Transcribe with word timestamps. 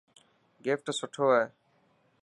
گفٽ 0.65 0.85
سٺو 0.99 1.25
هي. 1.35 1.45